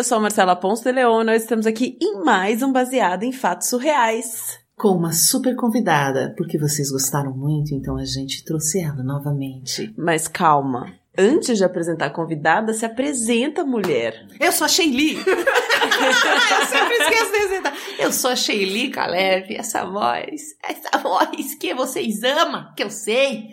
eu 0.00 0.04
sou 0.04 0.16
a 0.16 0.20
Marcela 0.22 0.56
Ponce 0.56 0.82
de 0.82 0.92
Leon, 0.92 1.24
nós 1.24 1.42
estamos 1.42 1.66
aqui 1.66 1.98
em 2.00 2.24
mais 2.24 2.62
um 2.62 2.72
Baseado 2.72 3.22
em 3.22 3.32
Fatos 3.32 3.68
Surreais. 3.68 4.58
Com 4.74 4.92
uma 4.92 5.12
super 5.12 5.54
convidada, 5.54 6.32
porque 6.38 6.58
vocês 6.58 6.90
gostaram 6.90 7.36
muito, 7.36 7.74
então 7.74 7.98
a 7.98 8.04
gente 8.06 8.42
trouxe 8.42 8.80
ela 8.80 9.02
novamente. 9.02 9.92
Mas 9.98 10.26
calma, 10.26 10.90
antes 11.18 11.58
de 11.58 11.64
apresentar 11.64 12.06
a 12.06 12.10
convidada, 12.14 12.72
se 12.72 12.86
apresenta, 12.86 13.62
mulher. 13.62 14.26
Eu 14.40 14.50
sou 14.52 14.64
a 14.64 14.68
Sheili. 14.68 15.16
eu 15.20 16.66
sempre 16.66 16.94
esqueço 16.94 17.30
de 17.30 17.36
apresentar. 17.36 17.74
Eu 17.98 18.10
sou 18.10 18.30
a 18.30 18.36
Sheili 18.36 18.88
Caleb, 18.88 19.54
essa 19.54 19.84
voz, 19.84 20.40
essa 20.64 20.96
voz 20.96 21.54
que 21.56 21.74
vocês 21.74 22.22
amam, 22.22 22.72
que 22.74 22.82
eu 22.82 22.88
sei. 22.88 23.50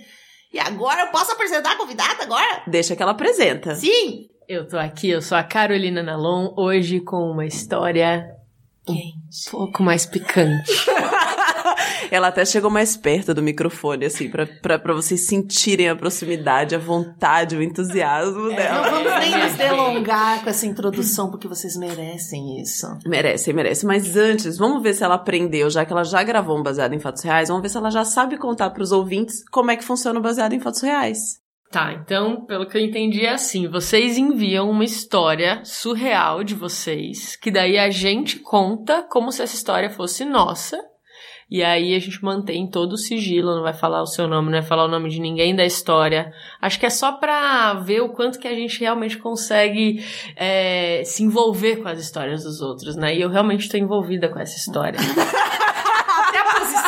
E 0.53 0.59
agora 0.59 1.01
eu 1.01 1.07
posso 1.07 1.29
apresentar 1.33 1.73
a 1.73 1.77
convidada 1.77 2.23
agora? 2.23 2.63
Deixa 2.65 2.95
que 2.95 3.03
ela 3.03 3.11
apresenta. 3.11 3.75
Sim. 3.75 4.29
Eu 4.47 4.65
tô 4.65 4.77
aqui, 4.77 5.09
eu 5.09 5.21
sou 5.21 5.37
a 5.37 5.43
Carolina 5.43 6.01
Nalon, 6.01 6.53
hoje 6.55 7.01
com 7.01 7.29
uma 7.31 7.45
história 7.45 8.33
Quente. 8.85 9.49
um 9.49 9.51
pouco 9.51 9.83
mais 9.83 10.05
picante. 10.05 10.71
Ela 12.09 12.29
até 12.29 12.45
chegou 12.45 12.71
mais 12.71 12.95
perto 12.95 13.33
do 13.33 13.43
microfone, 13.43 14.05
assim, 14.05 14.29
pra, 14.29 14.45
pra, 14.45 14.79
pra 14.79 14.93
vocês 14.93 15.27
sentirem 15.27 15.89
a 15.89 15.95
proximidade, 15.97 16.73
a 16.73 16.79
vontade, 16.79 17.57
o 17.57 17.61
entusiasmo 17.61 18.47
Não 18.47 18.55
dela. 18.55 18.89
vamos 18.89 19.19
nem 19.19 19.37
nos 19.37 19.55
delongar 19.57 20.41
com 20.41 20.49
essa 20.49 20.65
introdução, 20.65 21.29
porque 21.29 21.49
vocês 21.49 21.75
merecem 21.75 22.61
isso. 22.61 22.87
Merece, 23.05 23.51
merece. 23.51 23.85
Mas 23.85 24.15
antes, 24.15 24.57
vamos 24.57 24.81
ver 24.81 24.93
se 24.93 25.03
ela 25.03 25.15
aprendeu, 25.15 25.69
já 25.69 25.83
que 25.85 25.91
ela 25.91 26.05
já 26.05 26.23
gravou 26.23 26.57
um 26.57 26.63
baseado 26.63 26.93
em 26.93 26.99
fatos 26.99 27.23
reais, 27.23 27.49
vamos 27.49 27.63
ver 27.63 27.69
se 27.69 27.77
ela 27.77 27.91
já 27.91 28.05
sabe 28.05 28.37
contar 28.37 28.69
pros 28.69 28.93
ouvintes 28.93 29.43
como 29.51 29.71
é 29.71 29.75
que 29.75 29.83
funciona 29.83 30.17
o 30.17 30.23
baseado 30.23 30.53
em 30.53 30.59
fatos 30.61 30.81
reais. 30.81 31.45
Tá, 31.69 31.91
então, 31.91 32.45
pelo 32.45 32.65
que 32.65 32.77
eu 32.77 32.81
entendi 32.81 33.25
é 33.25 33.33
assim, 33.33 33.67
vocês 33.67 34.17
enviam 34.17 34.69
uma 34.69 34.85
história 34.85 35.61
surreal 35.65 36.41
de 36.41 36.55
vocês, 36.55 37.35
que 37.35 37.51
daí 37.51 37.77
a 37.77 37.89
gente 37.89 38.39
conta 38.39 39.03
como 39.03 39.33
se 39.33 39.41
essa 39.41 39.55
história 39.55 39.89
fosse 39.89 40.23
nossa, 40.23 40.79
e 41.49 41.63
aí 41.63 41.93
a 41.93 41.99
gente 41.99 42.23
mantém 42.23 42.69
todo 42.69 42.93
o 42.93 42.97
sigilo, 42.97 43.55
não 43.55 43.63
vai 43.63 43.73
falar 43.73 44.01
o 44.01 44.05
seu 44.05 44.27
nome, 44.27 44.51
não 44.51 44.59
vai 44.59 44.67
falar 44.67 44.85
o 44.85 44.89
nome 44.89 45.09
de 45.09 45.19
ninguém 45.19 45.55
da 45.55 45.65
história. 45.65 46.33
Acho 46.61 46.77
que 46.77 46.85
é 46.85 46.89
só 46.89 47.13
pra 47.13 47.73
ver 47.73 48.01
o 48.01 48.09
quanto 48.09 48.37
que 48.37 48.47
a 48.47 48.53
gente 48.53 48.79
realmente 48.81 49.17
consegue 49.17 50.03
é, 50.35 51.03
se 51.05 51.23
envolver 51.23 51.77
com 51.77 51.87
as 51.87 51.99
histórias 51.99 52.43
dos 52.43 52.61
outros, 52.61 52.97
né? 52.97 53.15
E 53.15 53.21
eu 53.21 53.29
realmente 53.29 53.69
tô 53.69 53.77
envolvida 53.77 54.27
com 54.27 54.39
essa 54.39 54.57
história. 54.57 54.99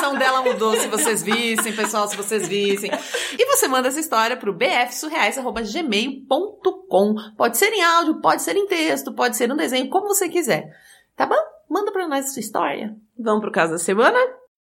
Posição 0.10 0.18
dela 0.18 0.42
mudou, 0.42 0.76
se 0.76 0.88
vocês 0.88 1.22
vissem, 1.22 1.76
pessoal, 1.76 2.08
se 2.08 2.18
vocês 2.18 2.48
vissem. 2.48 2.90
E 3.38 3.46
você 3.46 3.68
manda 3.68 3.90
essa 3.90 4.00
história 4.00 4.36
pro 4.36 4.52
bfsurreais.gmail.com. 4.54 7.16
Pode 7.38 7.58
ser 7.58 7.72
em 7.72 7.84
áudio, 7.84 8.20
pode 8.22 8.42
ser 8.42 8.56
em 8.56 8.66
texto, 8.66 9.14
pode 9.14 9.38
ser 9.38 9.52
um 9.52 9.56
desenho, 9.56 9.88
como 9.90 10.08
você 10.08 10.28
quiser. 10.28 10.76
Tá 11.16 11.28
bom? 11.28 11.36
Manda 11.70 11.92
pra 11.92 12.08
nós 12.08 12.34
sua 12.34 12.40
história. 12.40 12.96
Vamos 13.18 13.42
pro 13.42 13.52
caso 13.52 13.74
da 13.74 13.78
semana? 13.78 14.18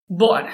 Bora! 0.09 0.51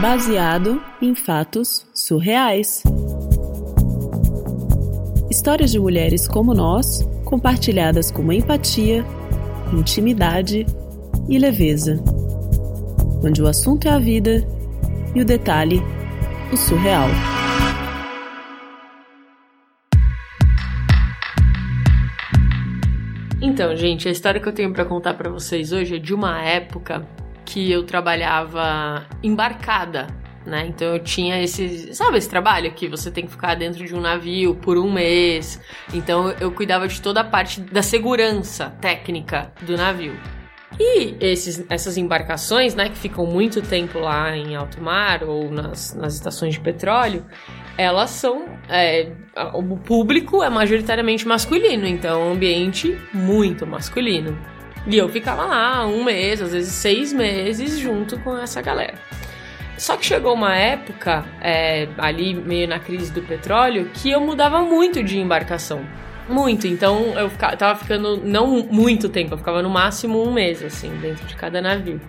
Baseado 0.00 0.82
em 1.00 1.14
fatos 1.14 1.86
surreais. 1.94 2.82
Histórias 5.30 5.70
de 5.70 5.78
mulheres 5.78 6.26
como 6.26 6.54
nós, 6.54 7.06
compartilhadas 7.24 8.10
com 8.10 8.32
empatia, 8.32 9.04
intimidade 9.72 10.66
e 11.28 11.38
leveza. 11.38 12.02
Onde 13.24 13.42
o 13.42 13.46
assunto 13.46 13.86
é 13.86 13.90
a 13.90 13.98
vida 13.98 14.46
e 15.14 15.20
o 15.20 15.24
detalhe, 15.24 15.82
o 16.52 16.56
surreal. 16.56 17.08
Então, 23.40 23.76
gente, 23.76 24.08
a 24.08 24.10
história 24.10 24.40
que 24.40 24.48
eu 24.48 24.52
tenho 24.52 24.72
pra 24.72 24.84
contar 24.84 25.14
pra 25.14 25.28
vocês 25.28 25.72
hoje 25.72 25.96
é 25.96 25.98
de 25.98 26.14
uma 26.14 26.42
época 26.42 27.06
que 27.44 27.70
eu 27.70 27.82
trabalhava 27.82 29.04
embarcada, 29.22 30.06
né? 30.46 30.66
Então 30.66 30.94
eu 30.94 30.98
tinha 30.98 31.42
esse, 31.42 31.94
sabe 31.94 32.18
esse 32.18 32.28
trabalho 32.28 32.72
que 32.72 32.88
você 32.88 33.10
tem 33.10 33.26
que 33.26 33.32
ficar 33.32 33.54
dentro 33.54 33.84
de 33.84 33.94
um 33.94 34.00
navio 34.00 34.54
por 34.54 34.78
um 34.78 34.90
mês. 34.90 35.60
Então 35.92 36.30
eu 36.40 36.50
cuidava 36.52 36.88
de 36.88 37.02
toda 37.02 37.20
a 37.20 37.24
parte 37.24 37.60
da 37.60 37.82
segurança 37.82 38.70
técnica 38.80 39.52
do 39.62 39.76
navio. 39.76 40.14
E 40.84 41.16
esses, 41.20 41.64
essas 41.70 41.96
embarcações, 41.96 42.74
né, 42.74 42.88
que 42.88 42.98
ficam 42.98 43.24
muito 43.24 43.62
tempo 43.62 44.00
lá 44.00 44.36
em 44.36 44.56
alto 44.56 44.82
mar 44.82 45.22
ou 45.22 45.48
nas, 45.48 45.94
nas 45.94 46.14
estações 46.14 46.54
de 46.54 46.60
petróleo, 46.60 47.24
elas 47.78 48.10
são. 48.10 48.46
é, 48.68 49.12
o 49.54 49.76
público 49.76 50.42
é 50.42 50.50
majoritariamente 50.50 51.26
masculino, 51.26 51.86
então 51.86 52.20
é 52.20 52.24
um 52.24 52.32
ambiente 52.32 52.98
muito 53.14 53.64
masculino. 53.64 54.36
E 54.84 54.98
eu 54.98 55.08
ficava 55.08 55.44
lá 55.44 55.86
um 55.86 56.02
mês, 56.02 56.42
às 56.42 56.52
vezes 56.52 56.72
seis 56.72 57.12
meses, 57.12 57.78
junto 57.78 58.18
com 58.18 58.36
essa 58.36 58.60
galera. 58.60 58.94
Só 59.78 59.96
que 59.96 60.04
chegou 60.04 60.34
uma 60.34 60.56
época, 60.56 61.24
é, 61.40 61.86
ali 61.96 62.34
meio 62.34 62.66
na 62.66 62.80
crise 62.80 63.12
do 63.12 63.22
petróleo, 63.22 63.88
que 63.94 64.10
eu 64.10 64.20
mudava 64.20 64.62
muito 64.62 65.00
de 65.00 65.16
embarcação. 65.16 65.86
Muito, 66.28 66.66
então 66.66 67.18
eu 67.18 67.28
fica- 67.28 67.56
tava 67.56 67.78
ficando 67.78 68.16
não 68.18 68.46
muito 68.70 69.08
tempo, 69.08 69.34
eu 69.34 69.38
ficava 69.38 69.60
no 69.62 69.68
máximo 69.68 70.22
um 70.22 70.32
mês, 70.32 70.62
assim, 70.62 70.90
dentro 70.98 71.26
de 71.26 71.34
cada 71.34 71.60
navio. 71.60 72.00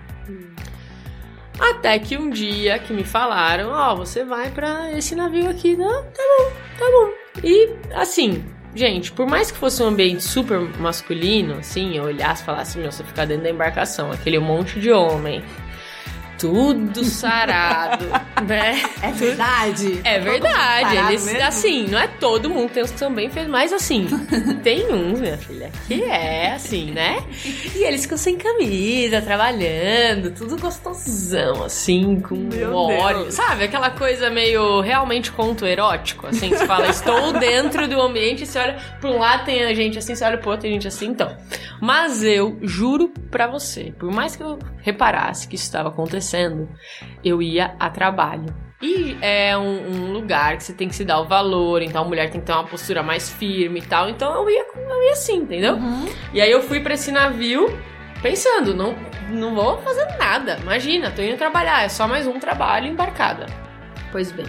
Até 1.59 1.97
que 1.99 2.17
um 2.17 2.29
dia 2.29 2.79
que 2.79 2.91
me 2.93 3.03
falaram, 3.03 3.69
ó, 3.71 3.95
você 3.95 4.23
vai 4.23 4.49
pra 4.49 4.91
esse 4.97 5.15
navio 5.15 5.49
aqui, 5.49 5.75
né? 5.75 5.85
Tá 5.85 6.23
bom, 6.37 6.51
tá 6.79 6.85
bom. 6.85 7.09
E 7.43 7.69
assim, 7.93 8.43
gente, 8.75 9.11
por 9.11 9.27
mais 9.27 9.51
que 9.51 9.57
fosse 9.57 9.81
um 9.83 9.87
ambiente 9.87 10.23
super 10.23 10.59
masculino, 10.79 11.55
assim, 11.59 11.95
eu 11.95 12.05
olhasse 12.05 12.41
e 12.41 12.45
falasse, 12.45 12.77
meu, 12.79 12.91
você 12.91 13.03
ficar 13.03 13.25
dentro 13.25 13.43
da 13.43 13.49
embarcação, 13.51 14.11
aquele 14.11 14.39
monte 14.39 14.79
de 14.79 14.91
homem, 14.91 15.43
tudo 16.43 17.05
sarado, 17.05 18.03
né? 18.45 18.83
É 19.01 19.11
verdade? 19.13 20.01
É 20.03 20.19
verdade, 20.19 20.97
eles, 20.97 21.23
mesmo? 21.25 21.41
assim, 21.41 21.87
não 21.87 21.97
é 21.97 22.05
todo 22.05 22.49
mundo, 22.49 22.69
tem 22.69 22.83
uns 22.83 22.91
que 22.91 22.99
são 22.99 23.13
bem 23.13 23.29
feios, 23.29 23.47
mas 23.47 23.71
assim, 23.71 24.05
tem 24.61 24.91
uns, 24.91 25.21
minha 25.21 25.37
filha, 25.37 25.71
que 25.87 26.03
é 26.03 26.51
assim, 26.51 26.91
né? 26.91 27.23
E 27.73 27.85
eles 27.85 28.01
ficam 28.01 28.17
sem 28.17 28.35
camisa, 28.35 29.21
trabalhando, 29.21 30.31
tudo 30.31 30.59
gostosão, 30.59 31.63
assim, 31.63 32.19
com 32.19 32.35
Meu 32.35 32.75
óleo, 32.75 33.19
Deus. 33.19 33.35
sabe? 33.35 33.63
Aquela 33.63 33.91
coisa 33.91 34.29
meio 34.29 34.81
realmente 34.81 35.31
conto 35.31 35.65
erótico, 35.65 36.27
assim, 36.27 36.49
você 36.49 36.65
fala, 36.67 36.87
estou 36.89 37.31
dentro 37.39 37.87
do 37.87 38.01
ambiente, 38.01 38.45
você 38.45 38.59
olha 38.59 38.77
pra 38.99 39.09
um 39.09 39.17
lado 39.17 39.45
tem 39.45 39.63
a 39.63 39.73
gente 39.73 39.97
assim, 39.97 40.13
você 40.13 40.25
olha 40.25 40.37
pro 40.37 40.49
outro 40.49 40.63
tem 40.63 40.73
gente 40.73 40.89
assim, 40.89 41.07
então. 41.07 41.37
Mas 41.79 42.21
eu 42.21 42.57
juro 42.61 43.13
pra 43.31 43.47
você, 43.47 43.93
por 43.97 44.11
mais 44.11 44.35
que 44.35 44.43
eu 44.43 44.59
reparasse 44.83 45.47
que 45.47 45.55
isso 45.55 45.63
estava 45.63 45.89
acontecendo, 45.89 46.69
eu 47.23 47.41
ia 47.41 47.73
a 47.79 47.89
trabalho. 47.89 48.53
E 48.81 49.17
é 49.21 49.57
um, 49.57 49.93
um 49.93 50.11
lugar 50.11 50.57
que 50.57 50.63
você 50.63 50.73
tem 50.73 50.89
que 50.89 50.95
se 50.95 51.05
dar 51.05 51.21
o 51.21 51.25
valor, 51.25 51.81
então 51.81 52.03
a 52.03 52.05
mulher 52.05 52.29
tem 52.29 52.41
que 52.41 52.45
ter 52.45 52.51
uma 52.51 52.65
postura 52.65 53.01
mais 53.01 53.29
firme 53.29 53.79
e 53.79 53.83
tal. 53.83 54.09
Então 54.09 54.35
eu 54.35 54.49
ia, 54.49 54.65
eu 54.75 55.03
ia 55.05 55.13
assim, 55.13 55.37
entendeu? 55.37 55.77
E 56.33 56.41
aí 56.41 56.51
eu 56.51 56.61
fui 56.61 56.81
pra 56.81 56.95
esse 56.95 57.09
navio 57.09 57.67
pensando, 58.21 58.75
não, 58.75 58.93
não 59.29 59.55
vou 59.55 59.77
fazer 59.77 60.05
nada. 60.17 60.57
Imagina, 60.61 61.11
tô 61.11 61.21
indo 61.21 61.37
trabalhar, 61.37 61.83
é 61.83 61.87
só 61.87 62.09
mais 62.09 62.27
um 62.27 62.37
trabalho 62.37 62.87
embarcada. 62.87 63.45
Pois 64.11 64.33
bem. 64.33 64.45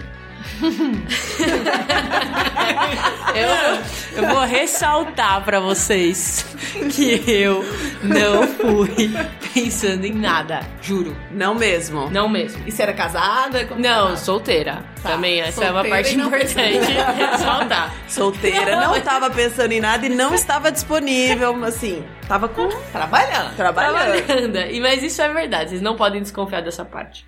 Eu, 3.35 4.21
eu 4.23 4.29
vou 4.29 4.41
ressaltar 4.43 5.43
pra 5.43 5.59
vocês 5.59 6.45
que 6.93 7.23
eu 7.27 7.63
não 8.03 8.47
fui 8.47 9.13
pensando 9.53 10.05
em 10.05 10.13
nada, 10.13 10.61
juro. 10.81 11.15
Não 11.31 11.55
mesmo. 11.55 12.09
Não 12.09 12.27
mesmo. 12.29 12.61
E 12.65 12.71
você 12.71 12.83
era 12.83 12.93
casada? 12.93 13.65
Como 13.65 13.79
Não, 13.81 14.13
que 14.13 14.19
solteira. 14.19 14.83
Tá, 15.01 15.11
Também 15.11 15.41
essa 15.41 15.65
é 15.65 15.71
uma 15.71 15.83
solteira 15.83 15.95
parte 15.95 16.15
importante 16.15 16.91
ressaltar. 17.17 17.93
Solteira, 18.07 18.81
não 18.81 18.99
tava 19.01 19.29
pensando 19.29 19.71
em 19.71 19.79
nada 19.79 20.05
e 20.05 20.09
não 20.09 20.33
estava 20.33 20.71
disponível, 20.71 21.63
assim, 21.65 22.03
tava 22.27 22.47
com... 22.47 22.67
Trabalhando. 22.91 23.55
trabalhando. 23.55 24.23
Trabalhando. 24.25 24.57
E, 24.71 24.79
mas 24.79 25.03
isso 25.03 25.21
é 25.21 25.29
verdade, 25.29 25.71
vocês 25.71 25.81
não 25.81 25.95
podem 25.95 26.21
desconfiar 26.21 26.61
dessa 26.61 26.83
parte. 26.85 27.25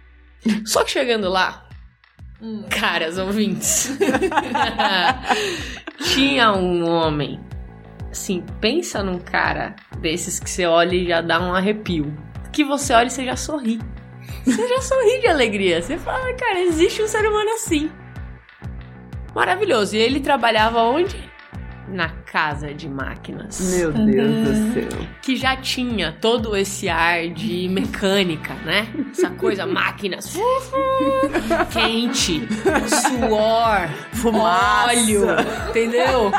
Só 0.65 0.83
que 0.83 0.91
chegando 0.91 1.29
lá, 1.29 1.66
caras 2.69 3.17
ouvintes, 3.17 3.97
tinha 6.13 6.53
um 6.53 6.87
homem. 6.87 7.39
Assim, 8.11 8.43
pensa 8.61 9.03
num 9.03 9.19
cara 9.19 9.75
desses 9.99 10.39
que 10.39 10.49
você 10.49 10.65
olha 10.65 10.95
e 10.95 11.07
já 11.07 11.21
dá 11.21 11.39
um 11.39 11.53
arrepio. 11.53 12.15
Que 12.51 12.63
você 12.63 12.93
olha 12.93 13.07
e 13.07 13.11
você 13.11 13.25
já 13.25 13.35
sorri. 13.35 13.79
Você 14.45 14.67
já 14.67 14.81
sorri 14.81 15.19
de 15.19 15.27
alegria. 15.27 15.81
Você 15.81 15.97
fala, 15.97 16.33
cara, 16.33 16.59
existe 16.61 17.01
um 17.01 17.07
ser 17.07 17.27
humano 17.27 17.49
assim. 17.51 17.91
Maravilhoso. 19.35 19.95
E 19.95 19.99
ele 19.99 20.19
trabalhava 20.19 20.81
onde? 20.81 21.15
Na 21.87 22.09
casa 22.09 22.73
de 22.73 22.87
máquinas. 22.89 23.59
Meu 23.75 23.91
Deus 23.91 24.31
do 24.47 24.73
céu. 24.73 25.07
Que 25.21 25.35
já 25.35 25.55
tinha 25.55 26.11
todo 26.19 26.55
esse 26.55 26.89
ar 26.89 27.27
de 27.29 27.67
mecânica, 27.69 28.53
né? 28.65 28.87
Essa 29.11 29.29
coisa, 29.29 29.65
máquinas. 29.67 30.33
Quente, 31.71 32.47
suor, 32.87 33.87
Fumaça. 34.13 34.87
óleo, 34.89 35.25
entendeu? 35.69 36.31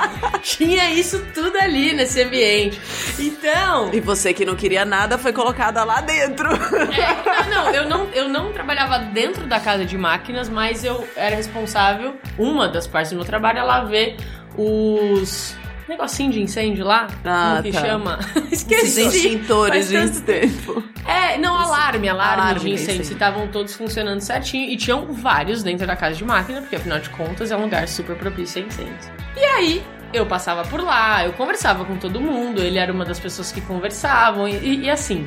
Tinha 0.42 0.90
isso 0.90 1.24
tudo 1.34 1.56
ali 1.58 1.92
nesse 1.92 2.22
ambiente. 2.22 2.80
Então, 3.18 3.90
E 3.92 4.00
você 4.00 4.32
que 4.34 4.44
não 4.44 4.54
queria 4.54 4.84
nada 4.84 5.18
foi 5.18 5.32
colocada 5.32 5.82
lá 5.84 6.00
dentro. 6.00 6.48
É, 6.52 7.48
não, 7.50 7.64
não, 7.64 7.70
eu 7.70 7.88
não, 7.88 8.04
eu 8.12 8.28
não 8.28 8.52
trabalhava 8.52 8.98
dentro 8.98 9.46
da 9.46 9.58
casa 9.60 9.84
de 9.84 9.96
máquinas, 9.96 10.48
mas 10.48 10.84
eu 10.84 11.06
era 11.16 11.34
responsável, 11.36 12.16
uma 12.38 12.68
das 12.68 12.86
partes 12.86 13.12
do 13.12 13.16
meu 13.16 13.24
trabalho 13.24 13.58
é 13.58 13.62
lá 13.62 13.84
ver 13.84 14.16
os 14.58 15.56
negocinho 15.88 16.30
de 16.32 16.42
incêndio 16.42 16.84
lá, 16.84 17.06
Ah, 17.24 17.50
como 17.50 17.62
que 17.62 17.72
tá. 17.72 17.80
chama? 17.80 18.18
Esqueci. 18.52 19.02
extintores 19.06 19.90
Faz 19.90 20.12
de 20.12 20.20
tanto- 20.20 20.26
tempo. 20.26 20.84
É, 21.06 21.38
não, 21.38 21.56
alarme, 21.56 22.06
alarme, 22.08 22.42
Alarme 22.42 22.60
de 22.60 22.70
incêndio, 22.72 23.04
se 23.04 23.14
estavam 23.14 23.46
todos 23.48 23.74
funcionando 23.74 24.20
certinho, 24.20 24.68
e 24.70 24.76
tinham 24.76 25.10
vários 25.12 25.62
dentro 25.62 25.86
da 25.86 25.96
casa 25.96 26.14
de 26.16 26.24
máquina, 26.24 26.60
porque 26.60 26.76
afinal 26.76 26.98
de 27.00 27.08
contas 27.08 27.50
é 27.50 27.56
um 27.56 27.62
lugar 27.62 27.88
super 27.88 28.14
propício 28.16 28.62
a 28.62 28.66
incêndios. 28.66 29.10
E 29.34 29.42
aí, 29.42 29.82
eu 30.12 30.26
passava 30.26 30.62
por 30.68 30.82
lá, 30.82 31.24
eu 31.24 31.32
conversava 31.32 31.86
com 31.86 31.96
todo 31.96 32.20
mundo, 32.20 32.60
ele 32.60 32.78
era 32.78 32.92
uma 32.92 33.06
das 33.06 33.18
pessoas 33.18 33.50
que 33.50 33.62
conversavam, 33.62 34.46
e, 34.46 34.80
e 34.84 34.90
assim, 34.90 35.26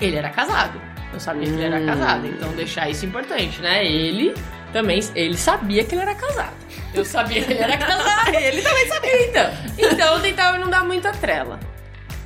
ele 0.00 0.16
era 0.16 0.30
casado. 0.30 0.80
Eu 1.12 1.20
sabia 1.20 1.44
que 1.44 1.52
ele 1.52 1.64
era 1.64 1.78
Hum. 1.78 1.84
casado, 1.86 2.26
então 2.26 2.48
deixar 2.52 2.88
isso 2.88 3.04
importante, 3.04 3.60
né? 3.60 3.84
Ele 3.84 4.32
também, 4.72 5.00
ele 5.14 5.36
sabia 5.36 5.84
que 5.84 5.94
ele 5.94 6.00
era 6.00 6.14
casado. 6.14 6.54
Eu 6.94 7.04
sabia 7.04 7.42
que 7.42 7.52
ele 7.52 7.60
era 7.60 7.76
casado. 7.76 8.34
ele 8.34 8.62
também 8.62 8.86
sabia. 8.88 9.28
Então, 9.28 9.50
então 9.78 10.14
eu 10.16 10.22
tentava 10.22 10.58
não 10.58 10.68
dar 10.68 10.84
muita 10.84 11.12
trela. 11.12 11.58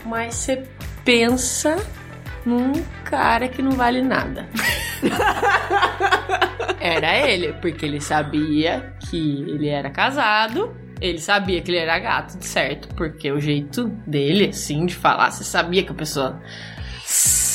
Mas 0.05 0.35
você 0.35 0.63
pensa 1.05 1.77
num 2.45 2.73
cara 3.05 3.49
que 3.49 3.61
não 3.63 3.73
vale 3.73 4.03
nada. 4.03 4.49
Era 6.81 7.17
ele, 7.17 7.53
porque 7.55 7.85
ele 7.85 8.01
sabia 8.01 8.95
que 9.11 9.43
ele 9.43 9.69
era 9.69 9.91
casado. 9.91 10.77
Ele 11.01 11.19
sabia 11.19 11.61
que 11.61 11.71
ele 11.71 11.79
era 11.79 11.99
gato, 11.99 12.41
certo? 12.41 12.89
Porque 12.95 13.31
o 13.31 13.41
jeito 13.41 13.89
dele, 14.07 14.51
assim, 14.51 14.87
de 14.87 14.95
falar, 14.95 15.31
você 15.31 15.43
sabia 15.43 15.83
que 15.83 15.91
a 15.91 15.95
pessoa 15.95 16.41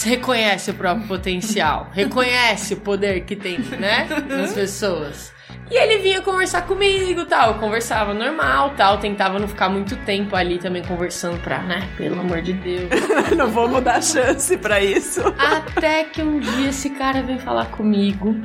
reconhece 0.04 0.72
o 0.72 0.74
próprio 0.74 1.08
potencial, 1.08 1.90
reconhece 1.94 2.74
o 2.74 2.82
poder 2.82 3.22
que 3.22 3.36
tem, 3.36 3.58
né, 3.60 4.08
nas 4.28 4.54
pessoas. 4.54 5.34
E 5.72 5.76
ele 5.78 6.00
vinha 6.00 6.22
conversar 6.22 6.64
comigo, 6.64 7.26
tal, 7.26 7.54
eu 7.54 7.60
conversava 7.60 8.14
normal, 8.14 8.72
tal, 8.76 8.98
tentava 8.98 9.40
não 9.40 9.48
ficar 9.48 9.70
muito 9.70 9.96
tempo 10.06 10.36
ali 10.36 10.60
também 10.60 10.84
conversando 10.84 11.40
pra, 11.40 11.60
né, 11.60 11.88
pelo 11.96 12.20
amor 12.20 12.42
de 12.42 12.52
Deus. 12.52 12.90
não 13.38 13.48
vou 13.48 13.80
dar 13.80 14.04
chance 14.04 14.58
pra 14.58 14.82
isso. 14.82 15.22
Até 15.40 16.04
que 16.04 16.22
um 16.22 16.42
dia 16.42 16.70
esse 16.72 16.90
cara 16.90 17.22
vem 17.24 17.40
falar 17.40 17.68
comigo 17.68 18.36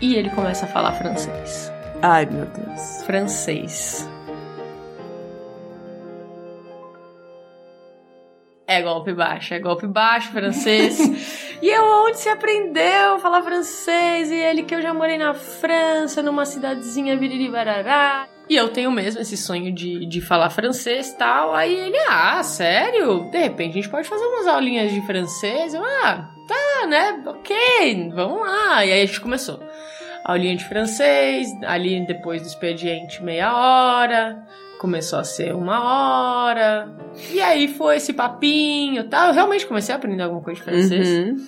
e 0.00 0.14
ele 0.14 0.30
começa 0.30 0.64
a 0.64 0.68
falar 0.68 0.92
francês. 0.92 1.72
Ai, 2.00 2.24
meu 2.26 2.46
Deus. 2.46 3.02
Francês. 3.04 4.08
É 8.66 8.80
golpe 8.80 9.12
baixo, 9.12 9.54
é 9.54 9.58
golpe 9.58 9.86
baixo, 9.88 10.30
francês. 10.30 10.98
e 11.64 11.70
eu, 11.70 11.82
onde 11.82 12.18
você 12.18 12.28
aprendeu 12.28 13.14
a 13.14 13.18
falar 13.18 13.40
francês? 13.40 14.30
E 14.30 14.34
ele 14.34 14.64
que 14.64 14.74
eu 14.74 14.82
já 14.82 14.92
morei 14.92 15.16
na 15.16 15.32
França, 15.32 16.22
numa 16.22 16.44
cidadezinha 16.44 17.16
biriribarará. 17.16 18.28
E 18.50 18.54
eu 18.54 18.68
tenho 18.68 18.90
mesmo 18.90 19.22
esse 19.22 19.34
sonho 19.34 19.72
de, 19.72 20.04
de 20.04 20.20
falar 20.20 20.50
francês 20.50 21.08
e 21.08 21.16
tal. 21.16 21.54
Aí 21.54 21.74
ele, 21.74 21.96
ah, 22.06 22.42
sério? 22.42 23.30
De 23.30 23.38
repente 23.38 23.70
a 23.70 23.74
gente 23.76 23.88
pode 23.88 24.06
fazer 24.06 24.26
umas 24.26 24.46
aulinhas 24.46 24.92
de 24.92 25.00
francês? 25.06 25.72
Eu, 25.72 25.82
ah, 25.82 26.28
tá, 26.46 26.86
né? 26.86 27.22
Ok, 27.24 28.10
vamos 28.14 28.42
lá. 28.42 28.84
E 28.84 28.92
aí 28.92 29.02
a 29.02 29.06
gente 29.06 29.22
começou. 29.22 29.58
Aulinha 30.22 30.56
de 30.56 30.64
francês, 30.66 31.48
ali 31.62 31.98
depois 32.06 32.42
do 32.42 32.48
expediente 32.48 33.22
meia 33.22 33.56
hora, 33.56 34.46
começou 34.84 35.18
a 35.18 35.24
ser 35.24 35.54
uma 35.54 35.82
hora. 35.82 36.94
E 37.32 37.40
aí 37.40 37.68
foi 37.68 37.96
esse 37.96 38.12
papinho 38.12 39.00
e 39.00 39.04
tal. 39.04 39.28
Eu 39.28 39.32
realmente 39.34 39.66
comecei 39.66 39.94
a 39.94 39.96
aprender 39.96 40.22
alguma 40.22 40.42
coisa 40.42 40.60
de 40.60 40.64
francês. 40.64 41.08
Uhum. 41.08 41.46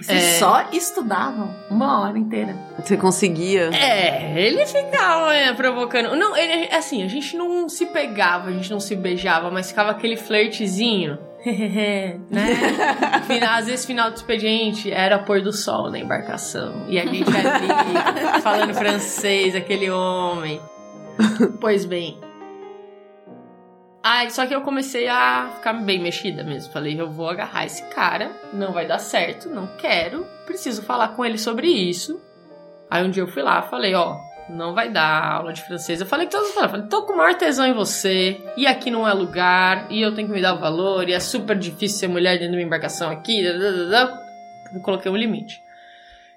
Vocês 0.00 0.22
É. 0.24 0.38
só 0.38 0.66
estudavam 0.72 1.54
uma 1.70 2.00
hora 2.00 2.18
inteira. 2.18 2.56
Você 2.78 2.96
conseguia? 2.96 3.68
É, 3.74 4.40
ele 4.40 4.64
ficava 4.64 5.28
né, 5.28 5.52
provocando. 5.52 6.16
Não, 6.16 6.34
ele, 6.34 6.74
assim, 6.74 7.02
a 7.04 7.06
gente 7.06 7.36
não 7.36 7.68
se 7.68 7.84
pegava, 7.84 8.48
a 8.48 8.52
gente 8.52 8.70
não 8.70 8.80
se 8.80 8.96
beijava, 8.96 9.50
mas 9.50 9.68
ficava 9.68 9.90
aquele 9.90 10.16
flirtzinho. 10.16 11.18
né? 11.44 12.18
Final- 13.26 13.58
às 13.58 13.66
vezes, 13.66 13.84
final 13.84 14.10
do 14.10 14.16
expediente 14.16 14.90
era 14.90 15.18
pôr 15.18 15.42
do 15.42 15.52
sol 15.52 15.90
na 15.90 15.98
embarcação. 15.98 16.86
E 16.88 16.98
a 16.98 17.04
gente 17.04 17.28
ali 17.28 18.40
falando 18.42 18.72
francês, 18.72 19.54
aquele 19.54 19.90
homem. 19.90 20.58
Pois 21.60 21.84
bem. 21.84 22.18
Aí, 24.06 24.30
só 24.30 24.44
que 24.44 24.54
eu 24.54 24.60
comecei 24.60 25.08
a 25.08 25.50
ficar 25.56 25.72
bem 25.72 25.98
mexida 25.98 26.44
mesmo. 26.44 26.70
Falei, 26.70 27.00
eu 27.00 27.10
vou 27.10 27.26
agarrar 27.26 27.64
esse 27.64 27.82
cara, 27.84 28.30
não 28.52 28.70
vai 28.70 28.86
dar 28.86 28.98
certo, 28.98 29.48
não 29.48 29.66
quero, 29.78 30.26
preciso 30.44 30.82
falar 30.82 31.08
com 31.08 31.24
ele 31.24 31.38
sobre 31.38 31.68
isso. 31.68 32.20
Aí 32.90 33.02
um 33.02 33.10
dia 33.10 33.22
eu 33.22 33.26
fui 33.28 33.42
lá, 33.42 33.62
falei, 33.62 33.94
ó, 33.94 34.18
não 34.50 34.74
vai 34.74 34.90
dar 34.90 35.36
aula 35.36 35.54
de 35.54 35.62
francês. 35.62 36.02
Eu 36.02 36.06
falei 36.06 36.26
que 36.26 36.32
todos 36.32 36.52
falaram, 36.52 36.72
falei, 36.72 36.86
tô 36.86 37.06
com 37.06 37.14
o 37.14 37.16
maior 37.16 37.34
tesão 37.34 37.66
em 37.66 37.72
você, 37.72 38.38
e 38.58 38.66
aqui 38.66 38.90
não 38.90 39.08
é 39.08 39.12
lugar, 39.14 39.86
e 39.88 40.02
eu 40.02 40.14
tenho 40.14 40.28
que 40.28 40.34
me 40.34 40.42
dar 40.42 40.52
o 40.52 40.60
valor, 40.60 41.08
e 41.08 41.14
é 41.14 41.18
super 41.18 41.56
difícil 41.58 41.98
ser 41.98 42.08
mulher 42.08 42.34
dentro 42.38 42.52
de 42.52 42.58
uma 42.58 42.66
embarcação 42.66 43.10
aqui. 43.10 43.42
Eu 43.42 44.80
coloquei 44.82 45.10
um 45.10 45.16
limite. 45.16 45.64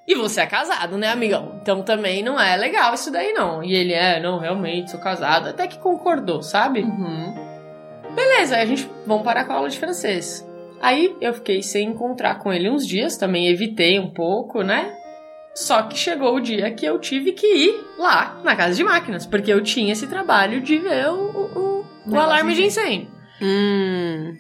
E 0.08 0.16
você 0.16 0.40
é 0.40 0.46
casado, 0.46 0.98
né, 0.98 1.10
amigão? 1.10 1.60
Então 1.62 1.84
também 1.84 2.24
não 2.24 2.40
é 2.40 2.56
legal 2.56 2.94
isso 2.94 3.12
daí, 3.12 3.34
não. 3.34 3.62
E 3.62 3.74
ele 3.74 3.92
é, 3.92 4.22
não, 4.22 4.40
realmente, 4.40 4.90
sou 4.90 5.02
casado. 5.02 5.50
Até 5.50 5.68
que 5.68 5.78
concordou, 5.80 6.42
sabe? 6.42 6.80
Uhum. 6.80 7.37
Beleza, 8.18 8.56
aí 8.56 8.64
a 8.64 8.66
gente 8.66 8.90
vamos 9.06 9.24
parar 9.24 9.46
com 9.46 9.54
a 9.54 9.58
aula 9.58 9.70
de 9.70 9.78
francês. 9.78 10.44
Aí 10.82 11.16
eu 11.22 11.34
fiquei 11.36 11.62
sem 11.62 11.90
encontrar 11.90 12.40
com 12.40 12.52
ele 12.52 12.68
uns 12.70 12.86
dias, 12.86 13.16
também 13.16 13.48
evitei 13.48 14.00
um 14.00 14.10
pouco, 14.10 14.62
né? 14.64 14.92
Só 15.56 15.84
que 15.84 15.98
chegou 15.98 16.36
o 16.36 16.40
dia 16.42 16.70
que 16.72 16.86
eu 16.86 17.00
tive 17.00 17.32
que 17.32 17.46
ir 17.48 17.76
lá 17.98 18.42
na 18.44 18.56
casa 18.56 18.76
de 18.76 18.84
máquinas, 18.84 19.26
porque 19.26 19.54
eu 19.54 19.62
tinha 19.64 19.94
esse 19.94 20.08
trabalho 20.08 20.62
de 20.62 20.78
ver 20.78 21.10
o, 21.10 21.14
o, 21.14 21.60
o- 21.60 22.12
o 22.16 22.20
alarme 22.20 22.54
de 22.54 22.62
de 22.62 22.68
incêndio. 22.68 23.08
Hum. 23.42 24.36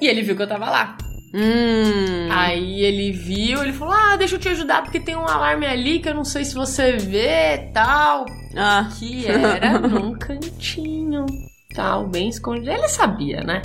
E 0.00 0.06
ele 0.08 0.22
viu 0.22 0.34
que 0.36 0.42
eu 0.42 0.48
tava 0.48 0.70
lá. 0.70 0.96
Hum. 1.34 2.28
Aí 2.30 2.82
ele 2.82 3.12
viu, 3.12 3.62
ele 3.62 3.72
falou: 3.72 3.94
Ah, 3.94 4.16
deixa 4.16 4.36
eu 4.36 4.38
te 4.40 4.48
ajudar, 4.50 4.82
porque 4.82 5.00
tem 5.00 5.16
um 5.16 5.26
alarme 5.26 5.66
ali 5.66 5.98
que 6.00 6.08
eu 6.08 6.14
não 6.14 6.24
sei 6.24 6.44
se 6.44 6.54
você 6.54 6.92
vê 6.98 7.70
tal. 7.72 8.26
Ah. 8.56 8.88
Que 8.98 9.26
era 9.26 9.78
num 9.78 10.12
cantinho, 10.18 11.24
tal, 11.72 12.06
bem 12.06 12.28
escondido. 12.28 12.70
Ele 12.70 12.88
sabia, 12.88 13.42
né? 13.42 13.62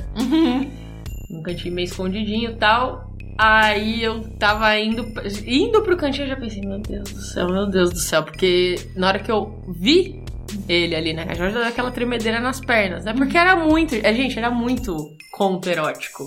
Num 1.29 1.41
cantinho 1.41 1.75
meio 1.75 1.85
escondidinho 1.85 2.51
e 2.51 2.55
tal. 2.55 3.13
Aí 3.37 4.01
eu 4.01 4.27
tava 4.39 4.75
indo, 4.79 5.05
indo 5.45 5.83
pro 5.83 5.95
cantinho, 5.95 6.25
eu 6.25 6.29
já 6.29 6.35
pensei, 6.35 6.61
meu 6.61 6.79
Deus 6.79 7.11
do 7.11 7.21
céu, 7.21 7.47
meu 7.47 7.67
Deus 7.69 7.91
do 7.91 7.99
céu. 7.99 8.23
Porque 8.23 8.75
na 8.95 9.07
hora 9.07 9.19
que 9.19 9.31
eu 9.31 9.63
vi 9.69 10.23
ele 10.67 10.95
ali 10.95 11.13
na 11.13 11.25
caixa, 11.25 11.50
já 11.50 11.59
deu 11.59 11.67
aquela 11.67 11.91
tremedeira 11.91 12.39
nas 12.39 12.59
pernas, 12.59 13.05
né? 13.05 13.13
Porque 13.13 13.38
era 13.38 13.55
muito, 13.55 13.95
é, 13.95 14.13
gente, 14.13 14.38
era 14.38 14.50
muito 14.50 14.95
conto 15.31 15.69
erótico. 15.69 16.25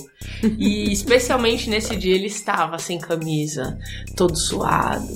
E 0.58 0.90
especialmente 0.92 1.68
nesse 1.68 1.96
dia 1.96 2.14
ele 2.14 2.26
estava 2.26 2.78
sem 2.78 2.98
camisa, 2.98 3.78
todo 4.16 4.36
suado, 4.36 5.06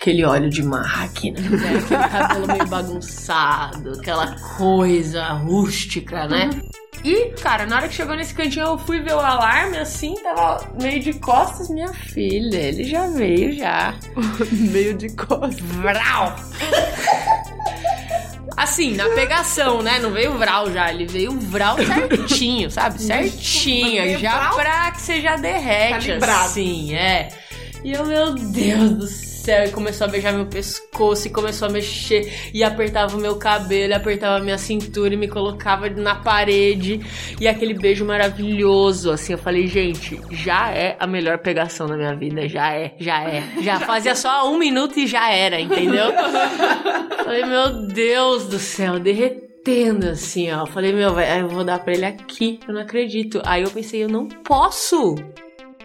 aquele 0.00 0.24
óleo 0.24 0.48
de 0.48 0.62
máquina, 0.62 1.40
né? 1.40 1.78
aquele 1.78 2.08
cabelo 2.10 2.46
meio 2.46 2.66
bagunçado, 2.66 3.92
aquela 3.98 4.36
coisa 4.56 5.24
rústica, 5.32 6.28
né? 6.28 6.50
E, 7.02 7.30
cara, 7.40 7.64
na 7.66 7.76
hora 7.76 7.88
que 7.88 7.94
chegou 7.94 8.14
nesse 8.14 8.34
cantinho, 8.34 8.66
eu 8.66 8.78
fui 8.78 9.00
ver 9.00 9.14
o 9.14 9.18
alarme 9.18 9.78
assim, 9.78 10.14
tava 10.22 10.70
meio 10.80 11.00
de 11.00 11.14
costas, 11.14 11.70
minha 11.70 11.92
filha. 11.94 12.58
Ele 12.58 12.84
já 12.84 13.06
veio 13.08 13.54
já. 13.54 13.94
Meio 14.52 14.94
de 14.94 15.08
costas. 15.16 15.58
Vral! 15.60 16.36
Assim, 18.56 18.94
na 18.94 19.08
pegação, 19.10 19.82
né? 19.82 19.98
Não 19.98 20.10
veio 20.10 20.36
vral 20.36 20.70
já, 20.72 20.92
ele 20.92 21.06
veio 21.06 21.32
vral 21.32 21.76
certinho, 21.78 22.70
sabe? 22.72 23.00
Certinho, 23.00 24.18
já 24.18 24.50
pra 24.50 24.90
que 24.92 25.00
você 25.00 25.20
já 25.20 25.36
derrete, 25.36 26.08
calibrado. 26.08 26.44
assim, 26.44 26.94
é. 26.94 27.28
E 27.82 27.92
eu, 27.92 28.04
meu 28.04 28.34
Deus 28.34 28.90
do 28.90 29.06
céu, 29.06 29.29
e 29.48 29.70
começou 29.70 30.06
a 30.06 30.10
beijar 30.10 30.32
meu 30.32 30.46
pescoço, 30.46 31.26
e 31.26 31.30
começou 31.30 31.68
a 31.68 31.70
mexer, 31.70 32.50
e 32.52 32.62
apertava 32.62 33.16
o 33.16 33.20
meu 33.20 33.36
cabelo, 33.36 33.92
e 33.92 33.94
apertava 33.94 34.36
a 34.36 34.40
minha 34.40 34.58
cintura, 34.58 35.14
e 35.14 35.16
me 35.16 35.28
colocava 35.28 35.88
na 35.88 36.14
parede, 36.14 37.00
e 37.40 37.48
aquele 37.48 37.74
beijo 37.74 38.04
maravilhoso, 38.04 39.10
assim, 39.10 39.32
eu 39.32 39.38
falei, 39.38 39.66
gente, 39.66 40.20
já 40.30 40.70
é 40.70 40.96
a 40.98 41.06
melhor 41.06 41.38
pegação 41.38 41.86
da 41.86 41.96
minha 41.96 42.14
vida, 42.14 42.48
já 42.48 42.74
é, 42.74 42.94
já 42.98 43.22
é. 43.22 43.42
Já 43.62 43.80
fazia 43.86 44.14
só 44.14 44.50
um 44.50 44.58
minuto 44.58 44.98
e 44.98 45.06
já 45.06 45.32
era, 45.32 45.60
entendeu? 45.60 46.12
Falei, 47.24 47.44
meu 47.44 47.86
Deus 47.86 48.46
do 48.46 48.58
céu, 48.58 48.98
derreteu 48.98 49.50
derretendo, 49.64 50.08
assim, 50.08 50.50
ó. 50.50 50.60
Eu 50.60 50.66
falei, 50.66 50.92
meu, 50.92 51.14
vai, 51.14 51.40
eu 51.40 51.48
vou 51.48 51.64
dar 51.64 51.78
pra 51.78 51.92
ele 51.92 52.04
aqui, 52.04 52.58
eu 52.66 52.74
não 52.74 52.80
acredito. 52.80 53.40
Aí 53.44 53.62
eu 53.62 53.70
pensei, 53.70 54.02
eu 54.02 54.08
não 54.08 54.26
posso. 54.26 55.14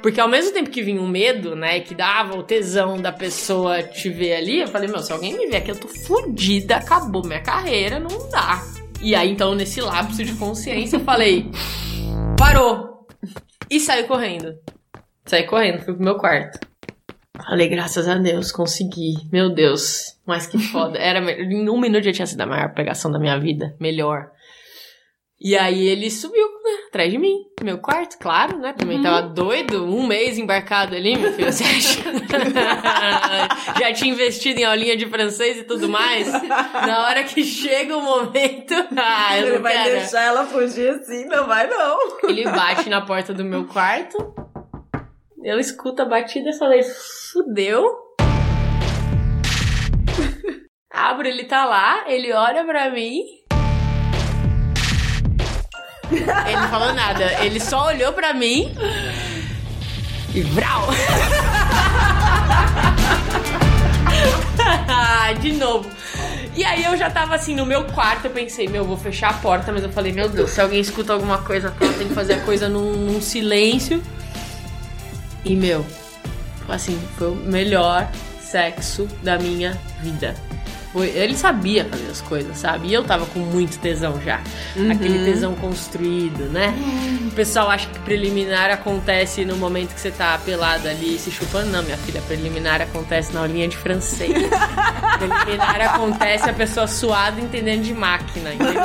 Porque 0.05 0.21
ao 0.21 0.29
mesmo 0.29 0.53
tempo 0.53 0.69
que 0.69 0.83
vinha 0.83 1.01
um 1.01 1.07
medo, 1.07 1.55
né, 1.55 1.79
que 1.79 1.95
dava 1.95 2.37
o 2.37 2.43
tesão 2.43 2.95
da 2.95 3.11
pessoa 3.11 3.81
te 3.81 4.07
ver 4.07 4.35
ali, 4.35 4.61
eu 4.61 4.67
falei, 4.67 4.87
meu, 4.87 4.99
se 4.99 5.11
alguém 5.11 5.35
me 5.35 5.47
ver 5.47 5.57
aqui, 5.57 5.71
eu 5.71 5.79
tô 5.79 5.87
fodida, 5.87 6.75
acabou 6.75 7.25
minha 7.25 7.41
carreira, 7.41 7.99
não 7.99 8.29
dá. 8.29 8.61
E 9.01 9.15
aí, 9.15 9.31
então, 9.31 9.55
nesse 9.55 9.81
lapso 9.81 10.23
de 10.23 10.35
consciência, 10.35 10.97
eu 10.97 10.99
falei, 10.99 11.49
parou. 12.37 13.07
E 13.67 13.79
saí 13.79 14.03
correndo. 14.03 14.53
Saí 15.25 15.41
correndo, 15.47 15.81
fui 15.81 15.95
pro 15.95 16.03
meu 16.03 16.17
quarto. 16.19 16.59
Falei, 17.43 17.67
graças 17.67 18.07
a 18.07 18.13
Deus, 18.13 18.51
consegui. 18.51 19.15
Meu 19.31 19.55
Deus, 19.55 20.19
mas 20.23 20.45
que 20.45 20.59
foda. 20.59 20.99
Era, 20.99 21.19
em 21.31 21.67
um 21.67 21.81
minuto 21.81 22.03
já 22.03 22.13
tinha 22.13 22.27
sido 22.27 22.41
a 22.41 22.45
maior 22.45 22.75
pegação 22.75 23.09
da 23.11 23.17
minha 23.17 23.39
vida. 23.39 23.75
Melhor. 23.79 24.29
E 25.41 25.57
aí 25.57 25.87
ele 25.87 26.11
subiu, 26.11 26.47
atrás 26.95 27.11
de 27.11 27.17
mim. 27.17 27.45
Meu 27.61 27.77
quarto, 27.77 28.17
claro, 28.17 28.57
né? 28.57 28.71
Também 28.73 29.01
tava 29.01 29.23
doido, 29.23 29.83
um 29.85 30.07
mês 30.07 30.37
embarcado 30.37 30.95
ali, 30.95 31.17
meu 31.17 31.33
filho. 31.33 31.51
Você 31.51 31.63
acha? 31.65 31.99
Já 33.77 33.93
tinha 33.93 34.13
investido 34.13 34.61
em 34.61 34.63
aulinha 34.63 34.95
de 34.95 35.05
francês 35.05 35.57
e 35.57 35.63
tudo 35.63 35.89
mais. 35.89 36.31
Na 36.31 37.05
hora 37.05 37.23
que 37.25 37.43
chega 37.43 37.95
o 37.97 38.01
momento. 38.01 38.73
Ah, 38.97 39.37
eu 39.37 39.45
Ele 39.47 39.55
não 39.55 39.61
vai 39.61 39.73
quero. 39.73 39.95
deixar 39.97 40.21
ela 40.23 40.45
fugir 40.45 40.89
assim? 40.89 41.25
Não 41.25 41.45
vai, 41.47 41.67
não. 41.67 41.97
Ele 42.23 42.43
bate 42.45 42.89
na 42.89 43.01
porta 43.01 43.33
do 43.33 43.43
meu 43.43 43.65
quarto. 43.65 44.17
Eu 45.43 45.59
escuto 45.59 46.01
a 46.01 46.05
batida 46.05 46.49
e 46.49 46.57
falei, 46.57 46.81
fudeu. 46.83 47.83
Abro, 50.91 51.27
ele 51.27 51.43
tá 51.45 51.65
lá, 51.65 52.05
ele 52.07 52.31
olha 52.31 52.63
pra 52.63 52.89
mim. 52.89 53.21
Ele 56.11 56.57
não 56.57 56.69
falou 56.69 56.93
nada, 56.93 57.43
ele 57.43 57.59
só 57.59 57.87
olhou 57.87 58.13
pra 58.13 58.33
mim 58.33 58.73
e 60.33 60.41
vrau! 60.41 60.87
De 65.41 65.53
novo. 65.53 65.89
E 66.55 66.63
aí 66.63 66.85
eu 66.85 66.95
já 66.95 67.09
tava 67.09 67.35
assim 67.35 67.55
no 67.55 67.65
meu 67.65 67.83
quarto, 67.85 68.25
eu 68.25 68.31
pensei, 68.31 68.67
meu, 68.67 68.85
vou 68.85 68.95
fechar 68.95 69.31
a 69.31 69.33
porta, 69.33 69.71
mas 69.71 69.83
eu 69.83 69.89
falei, 69.89 70.13
meu 70.13 70.29
Deus, 70.29 70.51
se 70.51 70.61
alguém 70.61 70.79
escuta 70.79 71.11
alguma 71.11 71.39
coisa, 71.39 71.73
eu 71.81 71.93
tenho 71.93 72.09
que 72.09 72.15
fazer 72.15 72.33
a 72.33 72.39
coisa 72.41 72.69
num, 72.69 72.93
num 72.93 73.21
silêncio. 73.21 74.01
E 75.43 75.55
meu, 75.55 75.85
assim, 76.69 76.99
foi 77.17 77.31
o 77.31 77.35
melhor 77.35 78.09
sexo 78.39 79.07
da 79.21 79.37
minha 79.37 79.77
vida. 80.01 80.35
Foi, 80.95 81.09
ele 81.09 81.35
sabia 81.35 81.83
fazer 81.83 82.09
as 82.09 82.21
coisas, 82.21 82.57
sabe? 82.57 82.87
E 82.87 82.93
eu 82.93 83.03
tava 83.03 83.25
com 83.25 83.39
muito 83.39 83.77
tesão 83.79 84.17
já. 84.21 84.39
Aquele 84.89 85.25
tesão 85.25 85.53
construído, 85.53 86.45
né? 86.45 86.73
O 87.27 87.31
pessoal 87.31 87.69
acha 87.69 87.89
que 87.89 87.99
preliminar 87.99 88.71
acontece 88.71 89.43
no 89.43 89.57
momento 89.57 89.93
que 89.93 89.99
você 89.99 90.09
tá 90.09 90.39
pelada 90.45 90.89
ali 90.89 91.19
se 91.19 91.31
chupando. 91.31 91.69
Não, 91.69 91.83
minha 91.83 91.97
filha, 91.97 92.21
preliminar 92.21 92.81
acontece 92.81 93.33
na 93.33 93.41
aulinha 93.41 93.67
de 93.67 93.75
francês. 93.75 94.31
preliminar 95.19 95.81
acontece 95.81 96.49
a 96.49 96.53
pessoa 96.53 96.87
suada 96.87 97.41
entendendo 97.41 97.81
de 97.81 97.93
máquina, 97.93 98.53
entendeu? 98.53 98.81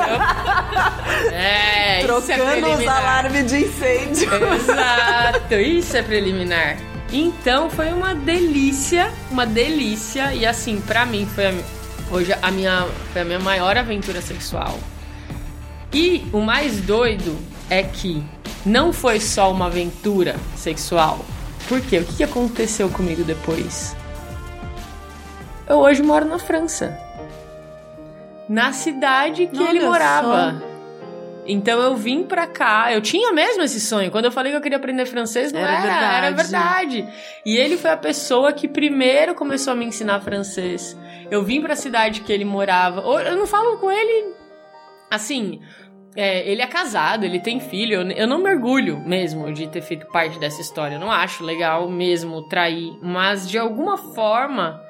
É, 1.31 2.01
isso 2.01 2.11
é 2.31 2.35
Trocando 2.35 2.43
os 2.43 2.61
preliminar. 2.61 2.97
alarmes 2.97 3.45
de 3.45 3.57
incêndio. 3.57 4.29
Exato, 4.55 5.53
isso 5.55 5.95
é 5.95 6.01
preliminar. 6.01 6.77
Então 7.09 7.69
foi 7.69 7.93
uma 7.93 8.13
delícia, 8.13 9.13
uma 9.29 9.45
delícia 9.45 10.33
e 10.33 10.45
assim, 10.45 10.81
pra 10.81 11.05
mim 11.05 11.25
foi 11.33 11.45
a, 11.47 11.53
hoje 12.11 12.33
a 12.41 12.51
minha 12.51 12.87
foi 13.11 13.21
a 13.21 13.25
minha 13.25 13.39
maior 13.39 13.77
aventura 13.77 14.21
sexual. 14.21 14.77
E 15.93 16.23
o 16.31 16.39
mais 16.39 16.81
doido 16.81 17.37
é 17.69 17.83
que 17.83 18.23
não 18.65 18.93
foi 18.93 19.19
só 19.19 19.51
uma 19.51 19.65
aventura 19.67 20.35
sexual. 20.55 21.25
Por 21.67 21.81
quê? 21.81 21.99
O 21.99 22.05
que 22.05 22.23
aconteceu 22.23 22.89
comigo 22.89 23.23
depois? 23.23 23.95
Eu 25.67 25.77
hoje 25.77 26.01
moro 26.03 26.25
na 26.25 26.37
França. 26.37 26.97
Na 28.47 28.73
cidade 28.73 29.47
que 29.47 29.61
ele 29.63 29.79
morava. 29.79 30.61
Então 31.45 31.79
eu 31.81 31.95
vim 31.95 32.23
pra 32.23 32.45
cá, 32.45 32.93
eu 32.93 33.01
tinha 33.01 33.33
mesmo 33.33 33.63
esse 33.63 33.79
sonho. 33.79 34.11
Quando 34.11 34.25
eu 34.25 34.31
falei 34.31 34.51
que 34.51 34.57
eu 34.57 34.61
queria 34.61 34.77
aprender 34.77 35.05
francês, 35.05 35.51
não 35.51 35.59
Era 35.59 35.71
era, 35.73 36.17
era 36.17 36.31
verdade. 36.31 37.01
verdade. 37.01 37.13
E 37.45 37.57
ele 37.57 37.77
foi 37.77 37.89
a 37.89 37.97
pessoa 37.97 38.53
que 38.53 38.67
primeiro 38.67 39.33
começou 39.33 39.73
a 39.73 39.75
me 39.75 39.85
ensinar 39.85 40.19
francês. 40.21 40.95
Eu 41.31 41.43
vim 41.43 41.61
pra 41.61 41.75
cidade 41.75 42.21
que 42.21 42.31
ele 42.31 42.43
morava. 42.45 43.01
Eu 43.01 43.37
não 43.37 43.47
falo 43.47 43.77
com 43.77 43.89
ele 43.89 44.35
assim. 45.09 45.61
é, 46.15 46.49
ele 46.49 46.61
é 46.61 46.67
casado, 46.67 47.23
ele 47.25 47.39
tem 47.39 47.59
filho. 47.59 48.01
Eu, 48.01 48.11
eu 48.11 48.27
não 48.27 48.37
me 48.37 48.53
orgulho 48.53 48.99
mesmo 48.99 49.51
de 49.53 49.67
ter 49.67 49.81
feito 49.81 50.05
parte 50.07 50.37
dessa 50.37 50.61
história. 50.61 50.95
Eu 50.95 50.99
não 50.99 51.11
acho 51.11 51.43
legal 51.43 51.89
mesmo 51.89 52.47
trair. 52.49 52.97
Mas 53.01 53.49
de 53.49 53.57
alguma 53.57 53.97
forma 53.97 54.81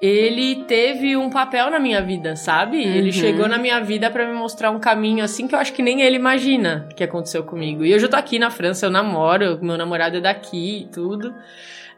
ele 0.00 0.64
teve 0.66 1.16
um 1.16 1.28
papel 1.28 1.70
na 1.70 1.78
minha 1.80 2.00
vida, 2.00 2.36
sabe? 2.36 2.80
Ele 2.82 3.06
Uhum. 3.06 3.12
chegou 3.12 3.48
na 3.48 3.58
minha 3.58 3.80
vida 3.80 4.08
pra 4.10 4.26
me 4.26 4.32
mostrar 4.34 4.70
um 4.70 4.78
caminho 4.78 5.24
assim 5.24 5.48
que 5.48 5.54
eu 5.54 5.58
acho 5.58 5.72
que 5.72 5.82
nem 5.82 6.02
ele 6.02 6.16
imagina 6.16 6.88
que 6.94 7.02
aconteceu 7.02 7.42
comigo. 7.42 7.84
E 7.84 7.92
hoje 7.94 8.04
eu 8.06 8.08
tô 8.10 8.16
aqui 8.16 8.38
na 8.38 8.50
França, 8.50 8.86
eu 8.86 8.90
namoro, 8.90 9.58
meu 9.60 9.76
namorado 9.76 10.16
é 10.16 10.20
daqui 10.20 10.82
e 10.82 10.92
tudo. 10.92 11.34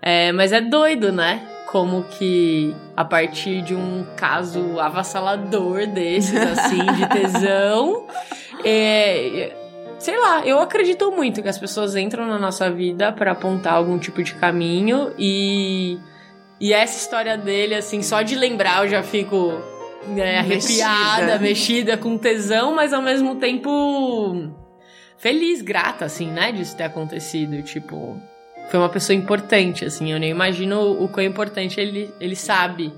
É, 0.01 0.33
mas 0.33 0.51
é 0.51 0.63
doido, 0.63 1.13
né? 1.13 1.43
Como 1.67 2.05
que 2.05 2.75
a 2.97 3.05
partir 3.05 3.61
de 3.63 3.75
um 3.75 4.05
caso 4.17 4.81
avassalador 4.81 5.87
desses, 5.87 6.35
assim, 6.41 6.79
de 6.79 7.07
tesão, 7.13 8.07
é, 8.65 9.53
sei 9.99 10.19
lá, 10.19 10.45
eu 10.47 10.59
acredito 10.59 11.11
muito 11.13 11.43
que 11.43 11.49
as 11.49 11.59
pessoas 11.59 11.95
entram 11.97 12.27
na 12.27 12.39
nossa 12.39 12.71
vida 12.71 13.13
pra 13.13 13.33
apontar 13.33 13.75
algum 13.75 13.99
tipo 13.99 14.23
de 14.23 14.35
caminho 14.35 15.13
e 15.19 15.99
e 16.61 16.73
essa 16.75 16.99
história 16.99 17.39
dele, 17.39 17.75
assim, 17.75 18.03
só 18.03 18.21
de 18.21 18.37
lembrar 18.37 18.85
eu 18.85 18.91
já 18.91 19.03
fico 19.03 19.53
né, 20.09 20.39
arrepiada, 20.39 21.23
Mexida. 21.23 21.39
mexida, 21.39 21.97
com 21.97 22.19
tesão, 22.19 22.75
mas 22.75 22.93
ao 22.93 23.01
mesmo 23.01 23.37
tempo 23.37 24.51
feliz, 25.17 25.63
grata, 25.63 26.05
assim, 26.05 26.27
né, 26.31 26.53
disso 26.53 26.77
ter 26.77 26.85
acontecido. 26.85 27.63
Tipo, 27.63 28.21
foi 28.71 28.79
uma 28.79 28.89
pessoa 28.89 29.17
importante, 29.17 29.85
assim, 29.85 30.13
eu 30.13 30.19
nem 30.19 30.31
imagino 30.31 31.03
o 31.03 31.09
quão 31.09 31.25
importante 31.25 31.81
ele, 31.81 32.13
ele 32.21 32.37
sabe 32.37 32.93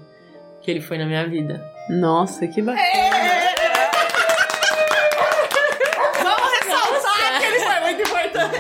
que 0.60 0.70
ele 0.70 0.80
foi 0.80 0.98
na 0.98 1.06
minha 1.06 1.26
vida. 1.26 1.64
Nossa, 1.88 2.46
que 2.46 2.62
bacana. 2.62 2.86
Vamos 6.22 6.52
ressaltar 6.60 7.40
que 7.40 7.46
ele 7.46 7.60
foi 7.60 7.80
muito 7.80 8.02
importante. 8.02 8.58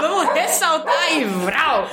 Vamos 0.00 0.34
ressaltar 0.34 1.12
e 1.12 1.24
vral! 1.24 1.88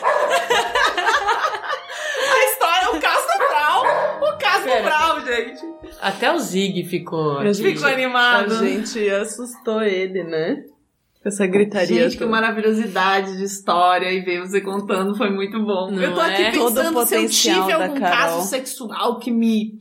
A 2.25 2.45
história, 2.45 2.89
o 2.91 2.99
caso 2.99 3.27
do 3.27 3.37
Brau. 3.47 3.85
O 4.21 4.37
caso 4.37 4.59
do 4.61 4.65
Pera. 4.65 4.83
Brau, 4.83 5.21
gente. 5.43 5.61
Até 6.01 6.33
o 6.33 6.39
Zig 6.39 6.83
ficou. 6.85 7.39
Aqui. 7.39 7.53
Ficou 7.55 7.87
animado. 7.87 8.53
A 8.53 8.65
gente 8.65 9.09
assustou 9.09 9.81
ele, 9.81 10.23
né? 10.23 10.63
Essa 11.25 11.47
gritaria. 11.47 12.03
Gente, 12.03 12.19
que 12.19 12.25
maravilhosidade 12.25 13.37
de 13.37 13.45
história 13.45 14.11
e 14.11 14.21
ver 14.21 14.41
você 14.41 14.61
contando 14.61 15.17
foi 15.17 15.31
muito 15.31 15.59
bom. 15.59 15.89
Não 15.89 15.99
eu 15.99 16.13
tô 16.13 16.21
aqui 16.21 16.43
é? 16.43 16.51
Todo 16.51 16.71
o 16.71 16.75
pensando 16.75 17.07
se 17.07 17.15
eu 17.15 17.23
potencial 17.23 17.61
tive 17.63 17.73
algum 17.73 17.99
caso 17.99 18.47
sexual 18.47 19.17
que 19.17 19.31
me 19.31 19.73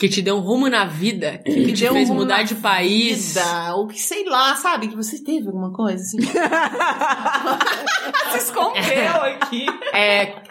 Que 0.00 0.08
te 0.08 0.20
deu 0.20 0.34
um 0.34 0.40
rumo 0.40 0.68
na 0.68 0.84
vida, 0.84 1.40
que, 1.44 1.64
que 1.64 1.72
te 1.74 1.82
deu 1.82 1.92
um 1.92 1.94
fez 1.94 2.08
rumo 2.08 2.22
mudar 2.22 2.42
de 2.42 2.56
país. 2.56 3.34
vida, 3.34 3.76
ou 3.76 3.86
que 3.86 4.00
sei 4.00 4.24
lá, 4.24 4.56
sabe? 4.56 4.88
Que 4.88 4.96
você 4.96 5.22
teve 5.22 5.46
alguma 5.46 5.72
coisa 5.72 6.02
assim. 6.02 6.18
se 8.32 8.38
escondeu 8.38 9.22
aqui. 9.22 9.66
É. 9.94 10.42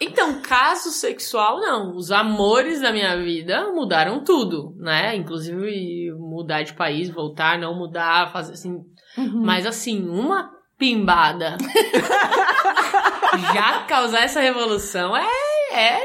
Então, 0.00 0.40
caso 0.40 0.90
sexual, 0.90 1.60
não. 1.60 1.94
Os 1.94 2.10
amores 2.10 2.80
da 2.80 2.90
minha 2.90 3.16
vida 3.22 3.70
mudaram 3.72 4.24
tudo, 4.24 4.74
né? 4.78 5.14
Inclusive 5.14 6.10
mudar 6.18 6.62
de 6.62 6.72
país, 6.72 7.10
voltar, 7.10 7.58
não 7.58 7.74
mudar, 7.74 8.32
fazer 8.32 8.54
assim. 8.54 8.78
Mas 9.16 9.66
assim, 9.66 10.08
uma 10.08 10.50
pimbada 10.78 11.58
já 13.52 13.82
causar 13.86 14.22
essa 14.22 14.40
revolução 14.40 15.14
é, 15.14 15.26
é, 15.72 16.00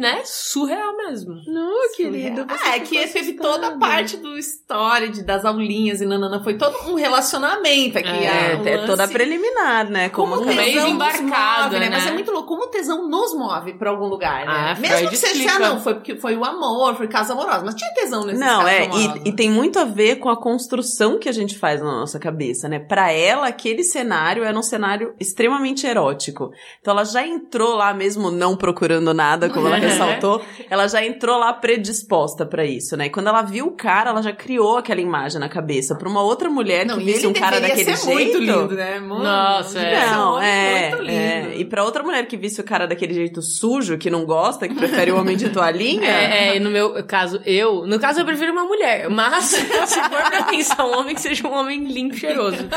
né, 0.00 0.22
surreal 0.24 0.96
mesmo. 0.96 1.34
Não, 1.46 1.92
querido. 1.94 2.46
você 2.48 2.68
Ah, 2.68 2.76
é 2.76 2.80
que 2.80 3.06
teve 3.08 3.34
toda 3.34 3.68
a 3.68 3.78
parte 3.78 4.16
do 4.16 4.38
story, 4.38 5.10
de, 5.10 5.22
das 5.22 5.44
aulinhas 5.44 6.00
e 6.00 6.06
nanana. 6.06 6.42
Foi 6.42 6.54
todo 6.56 6.74
um 6.90 6.94
relacionamento 6.94 7.98
aqui. 7.98 8.08
É, 8.08 8.54
a- 8.54 8.58
o 8.62 8.66
É, 8.68 8.86
toda 8.86 9.06
preliminar, 9.06 9.90
né? 9.90 10.08
Como, 10.08 10.36
Como 10.38 10.50
Um 10.50 10.54
tesão 10.56 10.88
embarcado, 10.88 11.64
move, 11.74 11.78
né? 11.80 11.90
Mas 11.90 12.04
né? 12.04 12.10
é 12.10 12.14
muito 12.14 12.30
louco. 12.32 12.48
Como 12.48 12.64
o 12.64 12.68
tesão 12.68 13.06
nos 13.08 13.34
move 13.34 13.74
pra 13.74 13.90
algum 13.90 14.06
lugar, 14.06 14.46
né? 14.46 14.74
Ah, 14.76 14.80
Mesmo 14.80 14.96
Freud 14.96 15.10
que 15.10 15.16
seja, 15.16 15.32
explica. 15.34 15.56
ah, 15.56 15.58
não, 15.68 15.80
foi 15.80 15.94
porque 15.94 16.16
foi 16.16 16.36
o 16.36 16.44
amor, 16.44 16.96
foi 16.96 17.06
caso 17.08 17.32
amoroso. 17.32 17.64
Mas 17.64 17.74
tinha 17.74 17.92
tesão 17.92 18.24
nesse 18.24 18.40
Não, 18.40 18.66
é, 18.66 18.88
e, 18.88 19.28
e 19.28 19.32
tem 19.32 19.50
muito 19.50 19.78
a 19.78 19.84
ver 19.84 20.16
com 20.16 20.30
a 20.30 20.36
construção 20.40 21.18
que 21.18 21.28
a 21.28 21.32
gente 21.32 21.58
faz 21.58 21.80
na 21.80 21.90
nossa 22.00 22.18
cabeça, 22.18 22.68
né? 22.68 22.78
Pra 22.78 23.12
ela, 23.12 23.48
aquele 23.48 23.84
cenário 23.84 24.42
era 24.44 24.58
um 24.58 24.62
cenário 24.62 25.14
extremamente 25.20 25.86
erótico. 25.86 26.50
Então 26.80 26.92
ela 26.94 27.04
já 27.04 27.26
entrou 27.26 27.74
lá 27.76 27.92
mesmo 27.92 28.30
não 28.30 28.56
procurando 28.56 29.12
nada, 29.12 29.50
como 29.50 29.66
ela. 29.66 29.80
ressaltou, 29.90 30.42
ela 30.68 30.86
já 30.88 31.04
entrou 31.04 31.38
lá 31.38 31.52
predisposta 31.52 32.44
pra 32.46 32.64
isso, 32.64 32.96
né? 32.96 33.06
E 33.06 33.10
quando 33.10 33.28
ela 33.28 33.42
viu 33.42 33.66
o 33.66 33.72
cara, 33.72 34.10
ela 34.10 34.22
já 34.22 34.32
criou 34.32 34.76
aquela 34.78 35.00
imagem 35.00 35.40
na 35.40 35.48
cabeça. 35.48 35.94
Pra 35.94 36.08
uma 36.08 36.22
outra 36.22 36.48
mulher 36.50 36.84
Não, 36.86 36.98
que 36.98 37.04
visse 37.04 37.26
um 37.26 37.32
cara 37.32 37.60
daquele 37.60 37.96
ser 37.96 37.96
jeito. 37.96 38.10
muito 38.12 38.38
lindo, 38.38 38.74
né? 38.74 38.98
Mano, 39.00 39.22
Nossa, 39.24 39.78
é. 39.80 40.10
Não, 40.10 40.40
é, 40.40 40.88
muito 40.90 41.02
lindo. 41.02 41.12
é. 41.12 41.52
E 41.56 41.64
pra 41.64 41.84
outra 41.84 42.02
mulher 42.02 42.26
que 42.26 42.36
visse 42.36 42.60
o 42.60 42.64
cara 42.64 42.86
daquele 42.86 43.14
jeito 43.14 43.42
sujo, 43.42 43.98
que 43.98 44.10
não 44.10 44.24
gosta, 44.24 44.68
que 44.68 44.74
prefere 44.74 45.10
o 45.12 45.18
homem 45.18 45.36
de 45.36 45.48
toalhinha. 45.50 46.08
É, 46.08 46.48
é, 46.50 46.56
e 46.56 46.60
no 46.60 46.70
meu 46.70 47.02
caso, 47.04 47.40
eu. 47.44 47.86
No 47.86 47.98
caso, 47.98 48.20
eu 48.20 48.24
prefiro 48.24 48.52
uma 48.52 48.64
mulher. 48.64 49.08
Mas, 49.10 49.44
se 49.86 50.00
for 50.02 50.08
pra 50.22 50.42
pensar 50.44 50.84
um 50.86 50.98
homem, 50.98 51.14
que 51.14 51.20
seja 51.20 51.46
um 51.46 51.52
homem 51.54 51.84
limpo 51.84 52.14
e 52.14 52.18
cheiroso. 52.18 52.68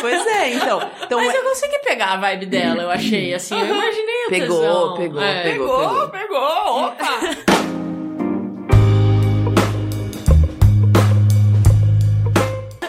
Pois 0.00 0.26
é, 0.26 0.54
então. 0.54 0.80
então 1.04 1.18
Mas 1.18 1.34
eu 1.34 1.42
consegui 1.42 1.78
pegar 1.80 2.12
a 2.12 2.16
vibe 2.16 2.46
dela, 2.46 2.82
eu 2.82 2.90
achei, 2.90 3.34
assim. 3.34 3.58
Eu 3.58 3.66
imaginei 3.66 4.24
a 4.26 4.30
Pegou, 4.30 4.60
tesão. 4.60 4.94
pegou, 4.96 5.20
É. 5.22 5.42
pegou. 5.42 5.78
Pegou, 5.78 6.08
pegou, 6.08 6.53
哦。 6.54 7.64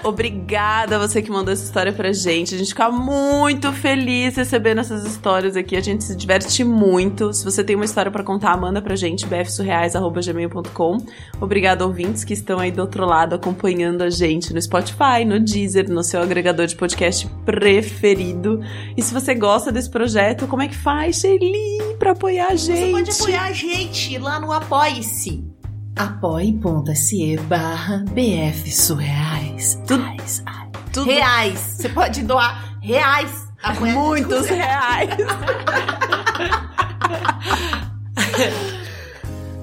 Obrigada 0.05 0.97
a 0.97 0.99
você 0.99 1.19
que 1.19 1.31
mandou 1.31 1.51
essa 1.51 1.63
história 1.63 1.91
pra 1.91 2.13
gente. 2.13 2.53
A 2.53 2.57
gente 2.59 2.67
fica 2.67 2.91
muito 2.91 3.73
feliz 3.73 4.35
recebendo 4.35 4.77
essas 4.77 5.03
histórias 5.03 5.57
aqui. 5.57 5.75
A 5.75 5.81
gente 5.81 6.03
se 6.03 6.15
diverte 6.15 6.63
muito. 6.63 7.33
Se 7.33 7.43
você 7.43 7.63
tem 7.63 7.75
uma 7.75 7.85
história 7.85 8.11
pra 8.11 8.23
contar, 8.23 8.55
manda 8.55 8.79
pra 8.83 8.95
gente, 8.95 9.25
bfsurreais.gmail.com. 9.25 10.97
Obrigada, 11.41 11.83
ouvintes 11.83 12.23
que 12.23 12.33
estão 12.33 12.59
aí 12.59 12.71
do 12.71 12.81
outro 12.81 13.03
lado 13.03 13.33
acompanhando 13.33 14.03
a 14.03 14.09
gente 14.11 14.53
no 14.53 14.61
Spotify, 14.61 15.25
no 15.25 15.39
Deezer, 15.39 15.89
no 15.89 16.03
seu 16.03 16.21
agregador 16.21 16.67
de 16.67 16.75
podcast 16.75 17.27
preferido. 17.43 18.61
E 18.95 19.01
se 19.01 19.11
você 19.11 19.33
gosta 19.33 19.71
desse 19.71 19.89
projeto, 19.89 20.45
como 20.45 20.61
é 20.61 20.67
que 20.67 20.77
faz, 20.77 21.15
Shelly, 21.15 21.95
pra 21.97 22.11
apoiar 22.11 22.49
a 22.49 22.55
gente? 22.55 22.77
Você 22.77 22.91
pode 22.91 23.09
apoiar 23.09 23.45
a 23.45 23.51
gente 23.51 24.19
lá 24.19 24.39
no 24.39 24.51
Apoie-se. 24.51 25.54
apoie.se 25.95 27.37
barra 27.47 28.03
BF 28.09 28.71
Surreais. 28.71 29.79
Reais. 29.87 30.43
Tudo 30.91 31.11
Reais. 31.11 31.59
Você 31.59 31.89
pode 31.89 32.23
doar 32.23 32.77
reais. 32.81 33.45
Muitos 33.79 34.47
reais. 34.47 35.09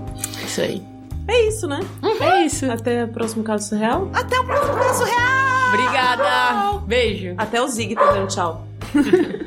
Isso 0.46 0.62
aí. 0.62 0.82
É 1.28 1.48
isso, 1.48 1.68
né? 1.68 1.80
É 2.22 2.46
isso. 2.46 2.70
Até 2.72 3.04
o 3.04 3.08
próximo 3.10 3.44
caso 3.44 3.70
surreal. 3.70 4.10
Até 4.14 4.40
o 4.40 4.46
próximo 4.46 4.78
caso 4.78 5.04
real. 5.04 5.70
Obrigada. 5.74 6.80
Beijo. 6.86 7.34
Até 7.38 7.62
o 7.62 7.68
Zig 7.68 7.96
tá 7.96 8.12
dando 8.14 8.28
tchau. 8.28 8.66